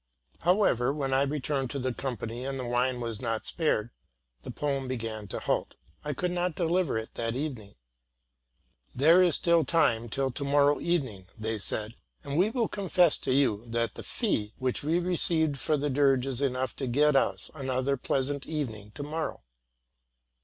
However, 0.39 0.91
when 0.91 1.13
I 1.13 1.21
returned 1.21 1.69
to 1.69 1.77
the 1.77 1.93
company, 1.93 2.43
and 2.43 2.57
the 2.57 2.65
wine 2.65 2.99
was 2.99 3.21
not 3.21 3.45
spared, 3.45 3.91
the 4.41 4.49
poem 4.49 4.87
began 4.87 5.27
to 5.27 5.37
halt; 5.37 5.75
and 6.03 6.09
I 6.09 6.13
could 6.19 6.31
not 6.31 6.55
deliver 6.55 6.97
it 6.97 7.13
that 7.13 7.35
evening. 7.35 7.75
'* 8.35 8.95
There 8.95 9.21
is 9.21 9.35
still 9.35 9.63
time 9.63 10.09
till 10.09 10.31
to 10.31 10.43
morrow 10.43 10.79
evening,'' 10.79 11.27
they 11.37 11.59
said; 11.59 11.91
't 11.91 11.97
and 12.31 12.37
we 12.39 12.49
will 12.49 12.67
con 12.67 12.89
fess 12.89 13.15
to 13.19 13.31
you 13.31 13.63
that 13.67 13.93
the 13.93 14.01
fee 14.01 14.55
which 14.57 14.83
we 14.83 14.97
receive 14.97 15.59
for 15.59 15.77
the 15.77 15.91
dirge 15.91 16.25
is 16.25 16.41
enough 16.41 16.75
to 16.77 16.87
get 16.87 17.15
us 17.15 17.51
another 17.53 17.95
pleasant 17.95 18.47
evening 18.47 18.89
to 18.95 19.03
morrow. 19.03 19.43